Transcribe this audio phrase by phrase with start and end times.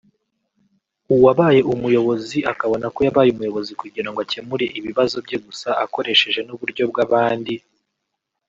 [1.15, 7.55] uwabaye umuyobozi akabona ko yabaye umuyobozi kugira ngo akemure ibibazo bye gusa akoresheje n’uburyo bw’abandi